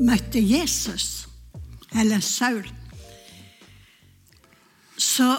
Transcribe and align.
møter 0.00 0.40
Jesus, 0.40 1.28
eller 1.94 2.20
Saul, 2.20 2.66
så 4.98 5.36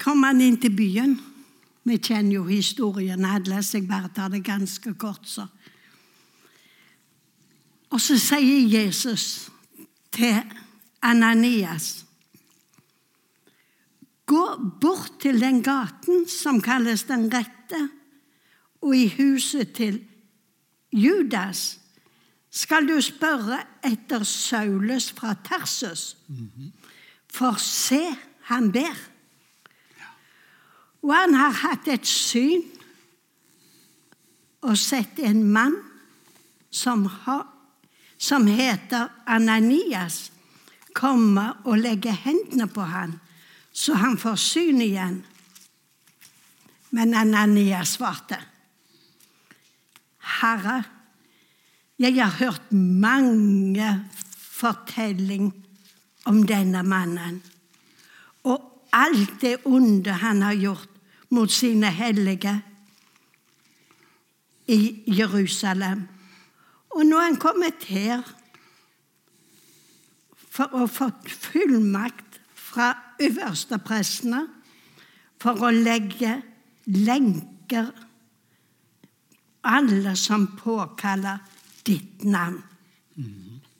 kom 0.00 0.22
han 0.24 0.40
inn 0.40 0.56
til 0.60 0.74
byen. 0.76 1.16
Vi 1.84 1.98
kjenner 2.00 2.38
jo 2.38 2.46
historien 2.48 3.24
alle, 3.28 3.60
så 3.62 3.78
jeg 3.78 3.88
bare 3.88 4.12
tar 4.14 4.32
det 4.32 4.44
ganske 4.44 4.94
kort. 4.94 5.28
så. 5.28 5.46
Og 7.90 8.00
så 8.00 8.16
sier 8.18 8.68
Jesus 8.68 9.50
til 10.12 10.40
Ananias 11.02 12.04
Gå 14.24 14.44
bort 14.80 15.18
til 15.20 15.36
den 15.36 15.58
gaten 15.62 16.24
som 16.32 16.62
kalles 16.64 17.02
Den 17.04 17.26
rette, 17.28 17.88
og 18.80 18.96
i 18.96 19.08
huset 19.18 19.74
til 19.76 19.98
Judas 20.92 21.83
skal 22.54 22.86
du 22.86 22.94
spørre 23.02 23.58
etter 23.82 24.22
Saulus 24.22 25.10
fra 25.12 25.34
Tarsus. 25.44 26.14
For 27.34 27.58
se, 27.58 28.02
han 28.46 28.70
ber. 28.72 28.94
Og 31.02 31.10
han 31.14 31.34
har 31.34 31.58
hatt 31.64 31.90
et 31.90 32.06
syn 32.06 32.62
og 34.64 34.78
sett 34.80 35.18
en 35.20 35.42
mann 35.52 35.74
som, 36.70 37.04
har, 37.26 37.44
som 38.16 38.46
heter 38.46 39.10
Ananias, 39.26 40.30
komme 40.94 41.50
og 41.66 41.82
legge 41.82 42.14
hendene 42.14 42.68
på 42.70 42.86
han, 42.86 43.18
så 43.74 43.98
han 43.98 44.16
får 44.18 44.38
syn 44.40 44.80
igjen. 44.80 45.20
Men 46.94 47.14
Ananias 47.18 47.96
svarte, 47.98 48.38
Herre, 50.38 50.84
jeg 51.98 52.14
har 52.18 52.36
hørt 52.38 52.72
mange 52.72 53.88
fortelling 54.34 55.52
om 56.24 56.42
denne 56.46 56.82
mannen, 56.82 57.42
og 58.44 58.88
alt 58.92 59.40
det 59.40 59.56
onde 59.64 60.12
han 60.22 60.42
har 60.42 60.54
gjort 60.54 60.88
mot 61.34 61.50
sine 61.50 61.90
hellige 61.90 62.54
i 64.66 65.02
Jerusalem. 65.06 66.06
Og 66.94 67.06
nå 67.06 67.18
er 67.18 67.28
han 67.28 67.40
kommet 67.42 67.86
her 67.90 68.22
for 70.54 70.70
å 70.78 70.86
få 70.86 71.10
fullmakt 71.26 72.38
fra 72.54 72.92
øversteprestene 73.22 74.44
for 75.42 75.60
å 75.66 75.72
legge 75.74 76.36
lenker 76.86 77.90
alle 79.64 80.14
som 80.16 80.46
påkaller 80.58 81.42
ditt 81.86 82.24
navn. 82.24 82.62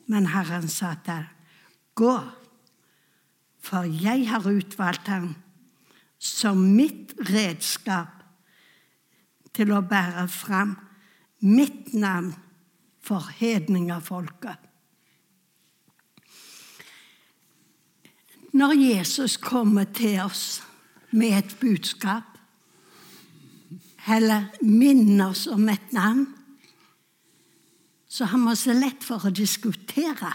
Men 0.07 0.27
Herren 0.33 0.69
sa 0.69 0.95
til 1.05 1.25
gå, 1.97 2.15
for 3.65 3.89
jeg 3.89 4.29
har 4.29 4.45
utvalgt 4.51 5.09
ham 5.09 5.33
som 6.19 6.61
mitt 6.77 7.15
redskap 7.31 8.23
til 9.55 9.73
å 9.73 9.83
bære 9.87 10.27
fram 10.33 10.75
mitt 11.45 11.93
navn 11.95 12.33
for 13.05 13.29
hedningafolket. 13.39 14.61
Når 18.55 18.77
Jesus 18.79 19.37
kommer 19.43 19.89
til 19.91 20.21
oss 20.23 20.63
med 21.11 21.35
et 21.39 21.57
budskap, 21.61 22.29
eller 24.07 24.51
minner 24.63 25.33
oss 25.33 25.47
om 25.51 25.69
et 25.73 25.93
navn, 25.97 26.27
så 28.15 28.29
har 28.31 28.43
vi 28.47 28.57
så 28.57 28.75
lett 28.79 29.03
for 29.03 29.27
å 29.27 29.33
diskutere. 29.35 30.31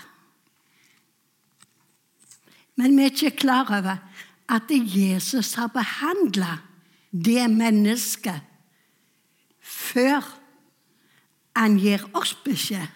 Men 2.75 2.97
vi 2.97 3.05
er 3.05 3.13
ikke 3.13 3.37
klar 3.45 3.71
over 3.71 4.01
at 4.51 4.71
Jesus 4.71 5.53
har 5.59 5.71
behandla 5.71 6.57
det 7.11 7.45
mennesket 7.51 8.43
før 9.63 10.25
han 11.55 11.77
gir 11.79 12.03
oss 12.15 12.33
beskjed. 12.43 12.87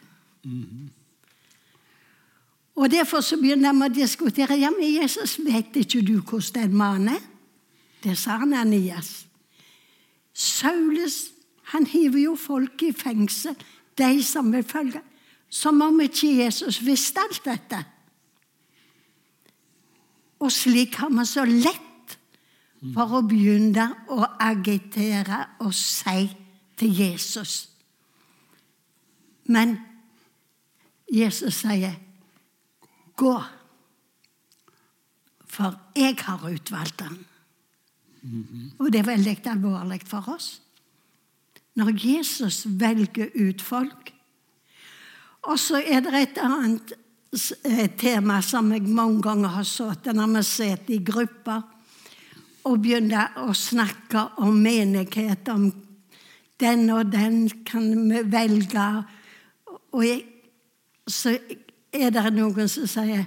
Og 2.76 2.90
Derfor 2.92 3.22
så 3.22 3.38
begynner 3.40 3.76
vi 3.76 3.88
å 3.88 3.96
diskutere 4.02 4.58
ja, 4.60 4.72
men 4.74 4.96
Jesus, 4.96 5.38
vet 5.44 5.76
ikke 5.80 6.02
du 6.04 6.18
hvordan 6.20 6.56
den 6.58 6.76
mannen 6.80 7.16
er? 7.16 7.24
Det 8.04 8.18
sa 8.20 8.42
han 8.42 8.56
Anias. 8.58 9.26
Saulus 10.34 11.30
han 11.72 11.86
hiver 11.88 12.20
jo 12.20 12.36
folk 12.36 12.82
i 12.84 12.92
fengsel, 12.92 13.56
de 13.98 14.24
som 14.24 14.52
vil 14.54 14.64
følge. 14.64 15.02
Som 15.50 15.82
om 15.82 16.02
ikke 16.02 16.32
Jesus 16.44 16.80
visste 16.86 17.22
alt 17.22 17.44
dette. 17.46 17.84
Og 20.40 20.52
slik 20.52 20.96
har 21.00 21.12
vi 21.14 21.26
så 21.30 21.46
lett 21.46 22.18
for 22.92 23.20
å 23.20 23.22
begynne 23.28 23.86
å 24.12 24.26
agitere 24.44 25.40
og 25.64 25.72
si 25.78 26.26
til 26.80 26.98
Jesus. 27.00 27.70
Men 29.46 29.78
Jesus 31.12 31.62
sier, 31.62 31.94
'Gå, 33.16 33.44
for 35.46 35.80
jeg 35.96 36.18
har 36.20 36.50
utvalgt 36.50 37.02
ham'. 37.02 37.24
Og 38.80 38.92
det 38.92 39.00
er 39.00 39.06
veldig 39.06 39.38
alvorlig 39.46 40.02
for 40.08 40.30
oss. 40.34 40.63
Når 41.76 41.94
Jesus 41.98 42.64
velger 42.66 43.32
ut 43.36 43.62
folk. 43.62 44.14
Og 45.50 45.60
så 45.60 45.82
er 45.82 46.04
det 46.06 46.14
et 46.22 46.42
annet 46.44 46.94
tema 47.98 48.42
som 48.46 48.70
jeg 48.72 48.86
mange 48.94 49.22
ganger 49.26 49.56
har 49.56 49.66
sittet 49.68 50.16
når 50.16 50.36
vi 50.36 50.44
sitter 50.46 50.94
i 50.94 51.02
grupper 51.04 51.64
og 52.64 52.80
begynner 52.80 53.42
å 53.44 53.52
snakke 53.58 54.22
om 54.46 54.56
menighet, 54.64 55.50
om 55.50 55.66
den 56.62 56.86
og 56.94 57.10
den 57.12 57.50
kan 57.68 57.90
vi 58.08 58.22
velge. 58.32 58.86
Og 59.92 60.06
jeg, 60.06 60.22
så 61.08 61.36
er 61.92 62.14
det 62.14 62.30
noen 62.38 62.70
som 62.72 62.88
sier 62.90 63.26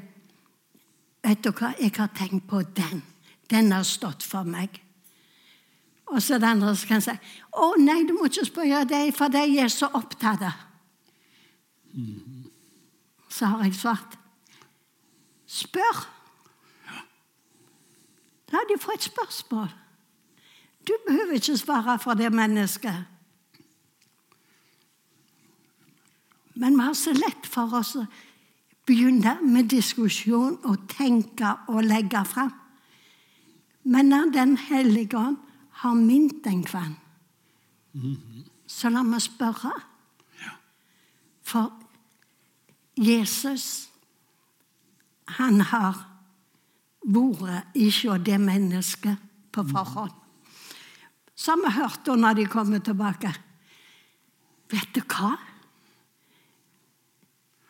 Vet 1.27 1.41
du 1.43 1.51
hva, 1.51 1.73
jeg 1.75 1.91
har 1.97 2.13
tenkt 2.15 2.45
på 2.47 2.61
den. 2.77 3.01
Den 3.51 3.73
har 3.75 3.83
stått 3.83 4.23
for 4.23 4.47
meg. 4.47 4.77
Og 6.07 6.23
så 6.23 6.35
er 6.35 6.39
det 6.43 6.49
andre 6.49 6.75
som 6.77 6.89
kan 6.89 7.03
si 7.03 7.15
å 7.57 7.73
nei, 7.83 8.05
du 8.07 8.15
må 8.15 8.29
ikke 8.29 8.47
spørre 8.47 8.85
dem, 8.87 9.11
for 9.15 9.33
de 9.33 9.43
er 9.59 9.73
så 9.73 9.89
opptatt. 9.99 10.45
Så 13.33 13.49
har 13.51 13.65
jeg 13.67 13.75
svart 13.75 14.15
spør. 15.47 16.05
La 18.53 18.63
de 18.69 18.79
få 18.79 18.95
et 18.95 19.03
spørsmål. 19.03 19.69
Du 20.87 20.95
behøver 21.09 21.41
ikke 21.41 21.57
svare 21.59 21.99
for 21.99 22.15
det 22.15 22.31
mennesket. 22.33 23.05
Men 26.55 26.77
vi 26.79 26.83
har 26.87 26.95
så 26.95 27.13
lett 27.13 27.47
for 27.51 27.75
oss 27.77 27.97
å 27.99 28.07
begynne 28.87 29.35
med 29.43 29.69
diskusjon 29.69 30.61
og 30.65 30.87
tenke 30.89 31.51
og 31.69 31.83
legge 31.85 32.23
fram. 32.25 32.55
Men 33.83 34.09
når 34.11 34.31
Den 34.33 34.57
hellige 34.57 35.19
ånd 35.19 35.37
har 35.83 35.95
mint 35.95 36.47
en 36.47 36.63
kvann, 36.65 36.97
så 38.67 38.91
la 38.93 39.03
meg 39.07 39.23
spørre. 39.25 39.73
For 41.47 41.71
Jesus, 42.99 43.89
han 45.39 45.61
har 45.71 46.01
vært 47.07 47.77
ikke 47.79 48.17
det 48.27 48.39
mennesket 48.43 49.21
på 49.55 49.65
forhånd. 49.71 50.15
Så 51.37 51.53
har 51.53 51.63
vi 51.63 51.75
hørt 51.77 52.09
når 52.09 52.41
de 52.41 52.47
kommer 52.51 52.81
tilbake. 52.81 53.31
Vet 54.73 54.97
du 54.97 55.03
hva? 55.05 55.37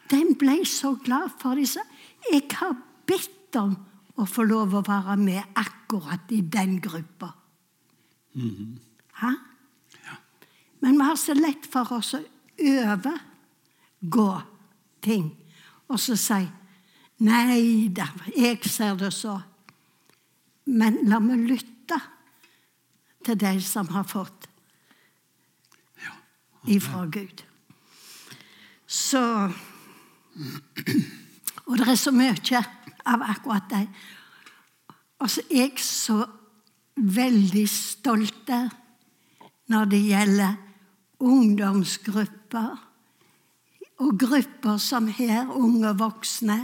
Den 0.09 0.37
ble 0.39 0.61
så 0.65 0.95
glad 1.03 1.35
for 1.41 1.59
disse. 1.59 1.83
Jeg 2.31 2.47
har 2.55 2.77
bedt 3.07 3.59
om 3.59 3.75
å 4.17 4.25
få 4.25 4.47
lov 4.47 4.79
å 4.79 4.85
være 4.87 5.17
med 5.21 5.59
akkurat 5.59 6.31
i 6.33 6.41
den 6.41 6.79
gruppa. 6.81 7.33
Mhm. 8.37 8.79
Hæ? 9.17 9.33
Men 10.81 10.99
vi 10.99 11.05
har 11.05 11.17
så 11.17 11.35
lett 11.35 11.67
for 11.67 11.93
oss 11.97 12.15
å 12.15 12.21
overgå 12.61 14.43
ting 15.03 15.31
og 15.89 16.01
så 16.01 16.17
si 16.21 16.45
Nei 17.17 17.89
da, 17.97 18.11
jeg 18.37 18.59
ser 18.69 18.99
det 19.01 19.09
så. 19.17 19.39
Men 20.69 20.99
la 21.09 21.17
meg 21.25 21.47
lytte 21.49 21.97
til 23.25 23.39
de 23.41 23.55
som 23.65 23.89
har 23.89 24.05
fått 24.05 24.45
ifra 26.69 27.07
Gud. 27.09 27.41
Så 28.87 29.23
Og 31.67 31.79
det 31.79 31.89
er 31.89 31.97
så 31.97 32.13
mye 32.13 32.61
av 33.07 33.23
akkurat 33.23 33.65
det. 33.71 33.87
Altså, 35.21 35.41
jeg 35.51 35.73
så 35.81 36.27
veldig 36.97 37.67
stolte 37.69 38.61
når 39.73 39.91
det 39.93 40.01
gjelder 40.07 40.57
ungdomsgrupper 41.27 42.77
og 44.05 44.19
grupper 44.21 44.81
som 44.83 45.09
her, 45.09 45.49
unge 45.49 45.93
voksne 45.97 46.59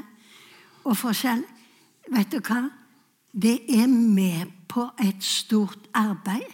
og 0.85 0.97
forskjell. 1.01 1.45
Vet 2.13 2.33
du 2.33 2.41
hva? 2.45 2.67
Det 3.33 3.63
er 3.73 3.89
med 3.89 4.51
på 4.69 4.91
et 5.01 5.25
stort 5.25 5.89
arbeid. 5.97 6.49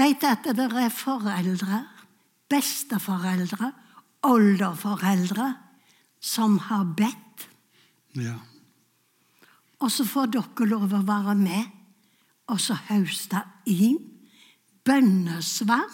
Vet 0.00 0.24
at 0.24 0.46
det 0.56 0.68
er 0.72 0.92
foreldre, 0.94 1.82
besteforeldre, 2.48 3.72
oldeforeldre 4.24 5.50
som 6.20 6.56
har 6.70 6.86
bedt. 6.96 7.48
Ja. 8.16 8.38
Og 9.80 9.92
så 9.92 10.04
får 10.08 10.32
dere 10.32 10.68
lov 10.68 10.96
å 10.96 11.04
være 11.04 11.36
med 11.36 11.79
og 12.50 12.60
så 12.60 12.76
høste 12.90 13.42
inn 13.70 13.98
bønnesvar 14.86 15.88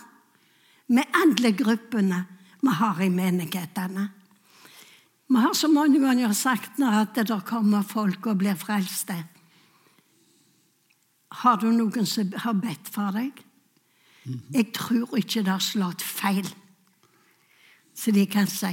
med 0.94 1.18
alle 1.22 1.52
gruppene 1.56 2.22
vi 2.62 2.74
har 2.80 3.00
i 3.02 3.08
menighetene. 3.12 4.08
Vi 5.28 5.42
har 5.42 5.54
så 5.54 5.68
mange 5.68 6.00
ganger 6.00 6.32
sagt 6.32 6.78
nå 6.78 6.90
at 7.02 7.18
det 7.18 7.40
kommer 7.46 7.82
folk 7.86 8.26
og 8.30 8.38
blir 8.42 8.58
frelste. 8.58 9.16
Har 11.42 11.58
du 11.60 11.68
noen 11.74 12.06
som 12.06 12.30
har 12.44 12.56
bedt 12.58 12.88
for 12.90 13.14
deg? 13.14 13.42
Jeg 14.54 14.72
tror 14.74 15.18
ikke 15.18 15.42
det 15.42 15.52
har 15.52 15.62
slått 15.62 16.02
feil. 16.02 16.46
Så 17.94 18.14
de 18.14 18.26
kan 18.30 18.48
si 18.50 18.72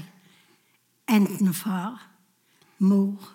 enten 1.10 1.54
far, 1.54 2.00
mor 2.80 3.34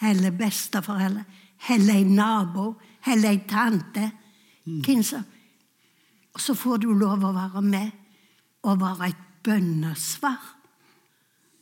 eller 0.00 0.34
besteforeldre 0.34 1.24
eller 1.68 2.00
en 2.00 2.14
nabo 2.16 2.74
eller 3.06 3.30
ei 3.30 3.42
tante. 3.48 4.10
Mm. 4.64 5.24
Og 6.34 6.40
så 6.40 6.54
får 6.54 6.78
du 6.84 6.92
lov 6.94 7.24
å 7.24 7.34
være 7.34 7.62
med 7.62 7.90
og 8.68 8.80
være 8.80 9.10
et 9.10 9.26
bønnesvar 9.44 10.40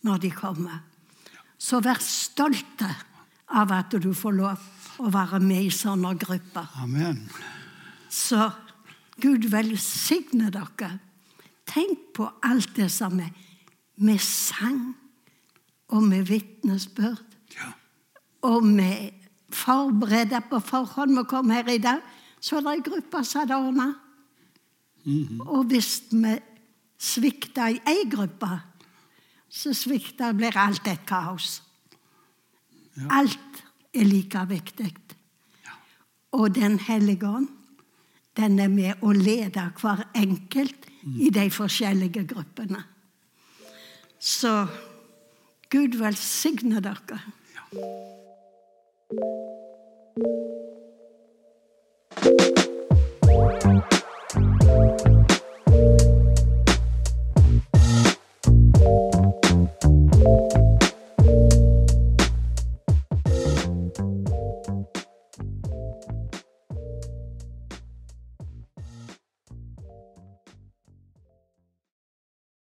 når 0.07 0.23
de 0.23 0.31
kommer. 0.35 0.81
Så 1.59 1.81
vær 1.83 1.99
stolte 2.03 2.89
av 3.49 3.73
at 3.75 3.97
du 4.03 4.13
får 4.15 4.35
lov 4.37 4.67
å 5.03 5.11
være 5.15 5.41
med 5.43 5.67
i 5.67 5.75
sånne 5.75 6.15
grupper. 6.19 6.67
Amen. 6.83 7.25
Så 8.11 8.51
Gud 9.19 9.49
velsigne 9.51 10.51
dere. 10.55 10.93
Tenk 11.69 12.13
på 12.17 12.29
alt 12.47 12.75
det 12.77 12.89
som 12.93 13.19
er 13.21 13.33
med 13.99 14.21
sang 14.23 14.95
og 15.89 16.05
med 16.07 16.29
vitnesbyrd. 16.29 17.25
Ja. 17.57 17.73
Og 18.47 18.65
vi 18.65 18.91
forbereder 19.69 20.47
på 20.49 20.61
forhånd. 20.65 21.17
Vi 21.19 21.25
kom 21.29 21.51
her 21.53 21.69
i 21.69 21.81
dag, 21.83 22.01
så 22.41 22.59
var 22.59 22.69
det 22.69 22.79
ei 22.79 22.87
gruppe 22.91 23.25
som 23.25 23.43
hadde 23.43 23.59
ordna. 23.59 23.89
Og 25.49 25.69
hvis 25.71 25.93
vi 26.13 26.35
svikter 26.99 27.75
i 27.77 27.81
ei 27.89 28.07
gruppe, 28.11 28.51
så 29.49 29.73
svikter 29.77 30.37
blir 30.37 30.57
alt 30.61 30.89
et 30.89 31.07
kaos. 31.09 31.63
Alt 33.11 33.63
er 33.95 34.09
like 34.09 34.45
viktig. 34.49 34.95
Og 36.33 36.55
Den 36.55 36.79
hellige 36.79 37.29
ånd, 37.29 37.49
den 38.37 38.59
er 38.59 38.69
med 38.69 39.01
å 39.03 39.13
lede 39.13 39.65
hver 39.81 40.05
enkelt 40.15 40.87
i 41.19 41.31
de 41.33 41.49
forskjellige 41.51 42.27
gruppene. 42.29 42.85
Så 44.21 44.67
Gud 45.71 45.97
velsigne 45.99 46.83
dere. 46.85 47.21
Ja. 47.73 48.38
Thank 49.11 49.23
you. 55.09 55.18